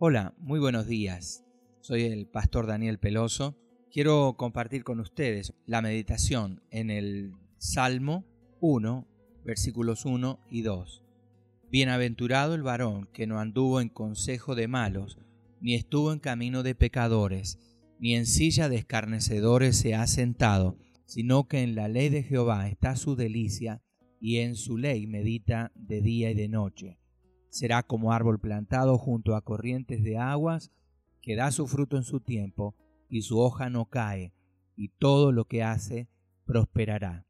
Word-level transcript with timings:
Hola, 0.00 0.32
muy 0.38 0.60
buenos 0.60 0.86
días. 0.86 1.44
Soy 1.80 2.04
el 2.04 2.28
pastor 2.28 2.68
Daniel 2.68 3.00
Peloso. 3.00 3.58
Quiero 3.90 4.36
compartir 4.38 4.84
con 4.84 5.00
ustedes 5.00 5.54
la 5.66 5.82
meditación 5.82 6.62
en 6.70 6.90
el 6.90 7.32
Salmo 7.56 8.24
1, 8.60 9.08
versículos 9.44 10.04
1 10.04 10.38
y 10.52 10.62
2. 10.62 11.02
Bienaventurado 11.68 12.54
el 12.54 12.62
varón 12.62 13.08
que 13.12 13.26
no 13.26 13.40
anduvo 13.40 13.80
en 13.80 13.88
consejo 13.88 14.54
de 14.54 14.68
malos, 14.68 15.18
ni 15.60 15.74
estuvo 15.74 16.12
en 16.12 16.20
camino 16.20 16.62
de 16.62 16.76
pecadores, 16.76 17.58
ni 17.98 18.14
en 18.14 18.26
silla 18.26 18.68
de 18.68 18.76
escarnecedores 18.76 19.76
se 19.76 19.96
ha 19.96 20.06
sentado, 20.06 20.78
sino 21.06 21.48
que 21.48 21.64
en 21.64 21.74
la 21.74 21.88
ley 21.88 22.08
de 22.08 22.22
Jehová 22.22 22.68
está 22.68 22.94
su 22.94 23.16
delicia, 23.16 23.82
y 24.20 24.38
en 24.38 24.54
su 24.54 24.78
ley 24.78 25.08
medita 25.08 25.72
de 25.74 26.02
día 26.02 26.30
y 26.30 26.34
de 26.34 26.48
noche. 26.48 27.00
Será 27.50 27.82
como 27.82 28.12
árbol 28.12 28.38
plantado 28.38 28.98
junto 28.98 29.34
a 29.34 29.42
corrientes 29.42 30.02
de 30.02 30.18
aguas, 30.18 30.70
que 31.22 31.36
da 31.36 31.50
su 31.50 31.66
fruto 31.66 31.96
en 31.96 32.04
su 32.04 32.20
tiempo, 32.20 32.74
y 33.08 33.22
su 33.22 33.38
hoja 33.38 33.70
no 33.70 33.86
cae, 33.86 34.32
y 34.76 34.88
todo 34.88 35.32
lo 35.32 35.46
que 35.46 35.62
hace 35.62 36.08
prosperará. 36.44 37.26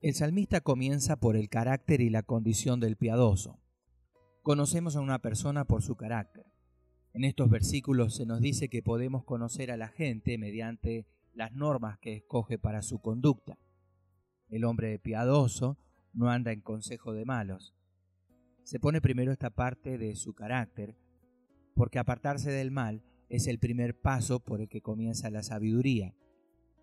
El 0.00 0.14
salmista 0.14 0.60
comienza 0.60 1.16
por 1.16 1.36
el 1.36 1.48
carácter 1.48 2.00
y 2.00 2.10
la 2.10 2.24
condición 2.24 2.80
del 2.80 2.96
piadoso. 2.96 3.60
Conocemos 4.42 4.96
a 4.96 5.00
una 5.00 5.20
persona 5.20 5.64
por 5.64 5.82
su 5.82 5.94
carácter. 5.94 6.44
En 7.12 7.24
estos 7.24 7.48
versículos 7.50 8.16
se 8.16 8.26
nos 8.26 8.40
dice 8.40 8.68
que 8.68 8.82
podemos 8.82 9.24
conocer 9.24 9.70
a 9.70 9.76
la 9.76 9.88
gente 9.88 10.38
mediante 10.38 11.06
las 11.34 11.52
normas 11.52 11.98
que 11.98 12.14
escoge 12.14 12.58
para 12.58 12.82
su 12.82 13.00
conducta. 13.00 13.58
El 14.48 14.64
hombre 14.64 14.98
piadoso 14.98 15.78
no 16.12 16.30
anda 16.30 16.52
en 16.52 16.60
consejo 16.60 17.12
de 17.12 17.24
malos. 17.24 17.74
Se 18.64 18.78
pone 18.78 19.00
primero 19.00 19.32
esta 19.32 19.50
parte 19.50 19.98
de 19.98 20.14
su 20.14 20.34
carácter, 20.34 20.96
porque 21.74 21.98
apartarse 21.98 22.50
del 22.50 22.70
mal 22.70 23.02
es 23.28 23.46
el 23.46 23.58
primer 23.58 23.98
paso 23.98 24.40
por 24.40 24.60
el 24.60 24.68
que 24.68 24.82
comienza 24.82 25.30
la 25.30 25.42
sabiduría. 25.42 26.14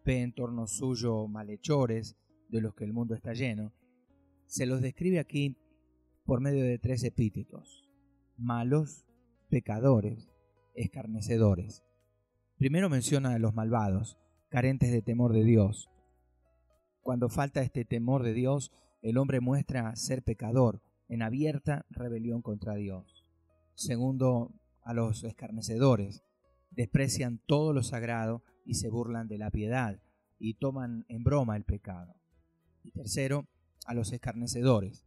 Ve 0.03 0.21
en 0.21 0.33
torno 0.33 0.67
suyo 0.67 1.27
malhechores, 1.27 2.17
de 2.49 2.61
los 2.61 2.73
que 2.73 2.83
el 2.83 2.93
mundo 2.93 3.13
está 3.13 3.33
lleno. 3.33 3.73
Se 4.47 4.65
los 4.65 4.81
describe 4.81 5.19
aquí 5.19 5.55
por 6.25 6.41
medio 6.41 6.63
de 6.63 6.79
tres 6.79 7.03
epítetos. 7.03 7.87
Malos, 8.37 9.05
pecadores, 9.49 10.29
escarnecedores. 10.73 11.83
Primero 12.57 12.89
menciona 12.89 13.33
a 13.33 13.39
los 13.39 13.53
malvados, 13.53 14.17
carentes 14.49 14.91
de 14.91 15.01
temor 15.01 15.33
de 15.33 15.43
Dios. 15.43 15.89
Cuando 17.01 17.29
falta 17.29 17.61
este 17.61 17.85
temor 17.85 18.23
de 18.23 18.33
Dios, 18.33 18.71
el 19.01 19.17
hombre 19.17 19.39
muestra 19.39 19.95
ser 19.95 20.23
pecador, 20.23 20.81
en 21.09 21.23
abierta 21.23 21.85
rebelión 21.89 22.41
contra 22.41 22.75
Dios. 22.75 23.25
Segundo, 23.73 24.53
a 24.83 24.93
los 24.93 25.23
escarnecedores, 25.23 26.23
desprecian 26.71 27.41
todo 27.45 27.73
lo 27.73 27.83
sagrado 27.83 28.43
y 28.63 28.75
se 28.75 28.89
burlan 28.89 29.27
de 29.27 29.39
la 29.39 29.49
piedad 29.49 29.99
y 30.37 30.53
toman 30.53 31.05
en 31.09 31.23
broma 31.23 31.57
el 31.57 31.65
pecado. 31.65 32.15
Y 32.83 32.91
tercero, 32.91 33.47
a 33.85 33.93
los 33.93 34.13
escarnecedores, 34.13 35.05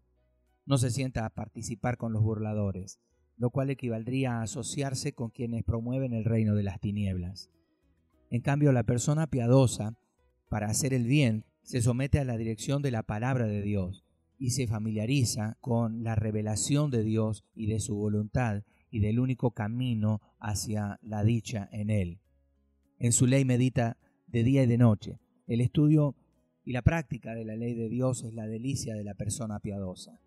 no 0.66 0.76
se 0.76 0.90
sienta 0.90 1.24
a 1.24 1.30
participar 1.30 1.96
con 1.96 2.12
los 2.12 2.22
burladores, 2.22 3.00
lo 3.36 3.50
cual 3.50 3.70
equivaldría 3.70 4.38
a 4.38 4.42
asociarse 4.42 5.12
con 5.12 5.30
quienes 5.30 5.64
promueven 5.64 6.12
el 6.12 6.24
reino 6.24 6.54
de 6.54 6.64
las 6.64 6.80
tinieblas. 6.80 7.50
En 8.30 8.40
cambio, 8.42 8.72
la 8.72 8.82
persona 8.82 9.28
piadosa, 9.28 9.96
para 10.48 10.66
hacer 10.66 10.94
el 10.94 11.06
bien, 11.06 11.44
se 11.62 11.80
somete 11.80 12.18
a 12.18 12.24
la 12.24 12.36
dirección 12.36 12.82
de 12.82 12.90
la 12.90 13.02
palabra 13.02 13.46
de 13.46 13.62
Dios 13.62 14.04
y 14.42 14.50
se 14.50 14.66
familiariza 14.66 15.56
con 15.60 16.02
la 16.02 16.16
revelación 16.16 16.90
de 16.90 17.04
Dios 17.04 17.44
y 17.54 17.66
de 17.66 17.78
su 17.78 17.94
voluntad 17.94 18.64
y 18.90 18.98
del 18.98 19.20
único 19.20 19.52
camino 19.52 20.20
hacia 20.40 20.98
la 21.00 21.22
dicha 21.22 21.68
en 21.70 21.90
Él. 21.90 22.18
En 22.98 23.12
su 23.12 23.28
ley 23.28 23.44
medita 23.44 23.98
de 24.26 24.42
día 24.42 24.64
y 24.64 24.66
de 24.66 24.78
noche. 24.78 25.20
El 25.46 25.60
estudio 25.60 26.16
y 26.64 26.72
la 26.72 26.82
práctica 26.82 27.36
de 27.36 27.44
la 27.44 27.54
ley 27.54 27.74
de 27.74 27.88
Dios 27.88 28.24
es 28.24 28.34
la 28.34 28.48
delicia 28.48 28.96
de 28.96 29.04
la 29.04 29.14
persona 29.14 29.60
piadosa. 29.60 30.20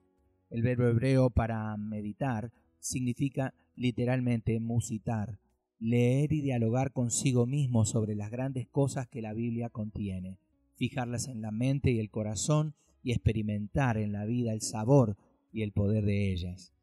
El 0.50 0.62
verbo 0.62 0.86
hebreo 0.86 1.30
para 1.30 1.76
meditar 1.76 2.54
significa 2.80 3.54
literalmente 3.76 4.62
musitar, 4.62 5.40
leer 5.78 6.32
y 6.32 6.40
dialogar 6.40 6.94
consigo 6.94 7.46
mismo 7.46 7.84
sobre 7.84 8.16
las 8.16 8.32
grandes 8.32 8.66
cosas 8.70 9.10
que 9.10 9.22
la 9.22 9.34
Biblia 9.34 9.70
contiene, 9.70 10.40
fijarlas 10.76 11.28
en 11.28 11.42
la 11.42 11.52
mente 11.52 11.92
y 11.92 12.00
el 12.00 12.10
corazón 12.10 12.76
y 13.06 13.12
experimentar 13.12 13.98
en 13.98 14.12
la 14.12 14.26
vida 14.26 14.52
el 14.52 14.62
sabor 14.62 15.16
y 15.54 15.62
el 15.62 15.72
poder 15.72 16.06
de 16.06 16.34
ellas. 16.34 16.74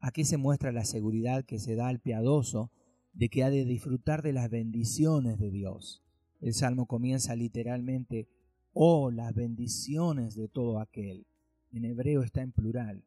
Aquí 0.00 0.24
se 0.24 0.36
muestra 0.36 0.72
la 0.72 0.84
seguridad 0.84 1.44
que 1.44 1.60
se 1.60 1.76
da 1.76 1.86
al 1.86 2.00
piadoso 2.00 2.72
de 3.12 3.28
que 3.28 3.44
ha 3.44 3.50
de 3.50 3.64
disfrutar 3.64 4.22
de 4.22 4.32
las 4.32 4.50
bendiciones 4.50 5.38
de 5.38 5.52
Dios. 5.52 6.02
El 6.40 6.54
salmo 6.54 6.86
comienza 6.86 7.36
literalmente, 7.36 8.28
oh, 8.72 9.12
las 9.12 9.32
bendiciones 9.32 10.34
de 10.34 10.48
todo 10.48 10.80
aquel. 10.80 11.24
En 11.70 11.84
hebreo 11.84 12.24
está 12.24 12.42
en 12.42 12.50
plural. 12.50 13.04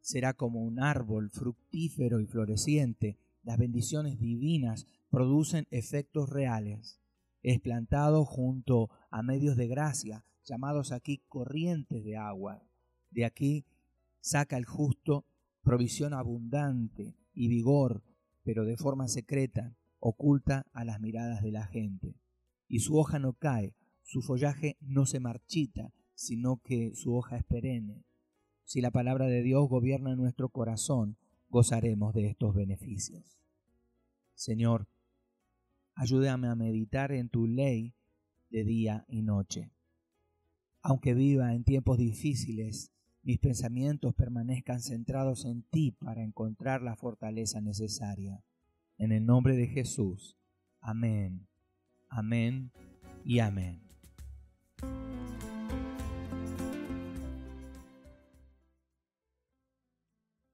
Será 0.00 0.34
como 0.34 0.64
un 0.64 0.80
árbol 0.80 1.30
fructífero 1.30 2.18
y 2.18 2.26
floreciente, 2.26 3.18
las 3.44 3.56
bendiciones 3.56 4.18
divinas 4.18 4.88
producen 5.10 5.68
efectos 5.70 6.28
reales. 6.28 7.00
Es 7.44 7.60
plantado 7.60 8.24
junto 8.24 8.90
a 9.10 9.22
medios 9.22 9.56
de 9.56 9.68
gracia, 9.68 10.24
llamados 10.48 10.92
aquí 10.92 11.22
corrientes 11.28 12.04
de 12.04 12.16
agua. 12.16 12.62
De 13.10 13.24
aquí 13.24 13.66
saca 14.20 14.56
el 14.56 14.64
justo 14.64 15.26
provisión 15.62 16.14
abundante 16.14 17.14
y 17.34 17.48
vigor, 17.48 18.02
pero 18.42 18.64
de 18.64 18.76
forma 18.76 19.08
secreta, 19.08 19.76
oculta 20.00 20.66
a 20.72 20.84
las 20.84 21.00
miradas 21.00 21.42
de 21.42 21.52
la 21.52 21.66
gente. 21.66 22.14
Y 22.68 22.80
su 22.80 22.96
hoja 22.96 23.18
no 23.18 23.34
cae, 23.34 23.74
su 24.02 24.22
follaje 24.22 24.76
no 24.80 25.06
se 25.06 25.20
marchita, 25.20 25.92
sino 26.14 26.60
que 26.62 26.94
su 26.94 27.14
hoja 27.14 27.36
es 27.36 27.44
perenne. 27.44 28.04
Si 28.64 28.80
la 28.80 28.90
palabra 28.90 29.26
de 29.26 29.42
Dios 29.42 29.68
gobierna 29.68 30.16
nuestro 30.16 30.48
corazón, 30.48 31.16
gozaremos 31.48 32.14
de 32.14 32.28
estos 32.28 32.54
beneficios. 32.54 33.38
Señor, 34.34 34.88
ayúdame 35.94 36.48
a 36.48 36.54
meditar 36.54 37.12
en 37.12 37.28
tu 37.28 37.46
ley 37.46 37.94
de 38.50 38.64
día 38.64 39.04
y 39.08 39.22
noche. 39.22 39.70
Aunque 40.88 41.12
viva 41.12 41.52
en 41.52 41.64
tiempos 41.64 41.98
difíciles, 41.98 42.94
mis 43.22 43.38
pensamientos 43.38 44.14
permanezcan 44.14 44.80
centrados 44.80 45.44
en 45.44 45.60
ti 45.64 45.92
para 45.92 46.22
encontrar 46.22 46.80
la 46.80 46.96
fortaleza 46.96 47.60
necesaria. 47.60 48.42
En 48.96 49.12
el 49.12 49.26
nombre 49.26 49.54
de 49.54 49.66
Jesús. 49.66 50.38
Amén. 50.80 51.46
Amén 52.08 52.72
y 53.22 53.40
amén. 53.40 53.87